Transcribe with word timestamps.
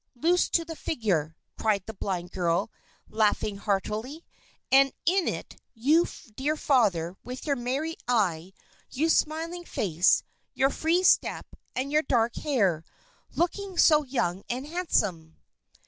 loose 0.15 0.49
to 0.49 0.65
the 0.65 0.75
figure!" 0.75 1.35
cried 1.59 1.83
the 1.85 1.93
blind 1.93 2.31
girl, 2.31 2.71
laughing 3.07 3.57
heartily; 3.57 4.25
"and 4.71 4.91
in 5.05 5.27
it, 5.27 5.61
you, 5.75 6.07
dear 6.35 6.55
Father, 6.57 7.15
with 7.23 7.45
your 7.45 7.55
merry 7.55 7.95
eye, 8.07 8.51
your 8.89 9.09
smiling 9.09 9.63
face, 9.63 10.23
your 10.55 10.71
free 10.71 11.03
step, 11.03 11.45
and 11.75 11.91
your 11.91 12.01
dark 12.01 12.33
hair 12.37 12.83
looking 13.35 13.77
so 13.77 14.03
young 14.03 14.41
and 14.49 14.65
handsome!" 14.65 15.37